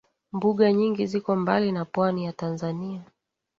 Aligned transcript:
Mbuga 0.35 0.65
nyingi 0.73 1.03
ziko 1.11 1.31
mbali 1.35 1.71
na 1.71 1.85
pwani 1.85 2.25
ya 2.25 2.33
Tanzania 2.33 3.03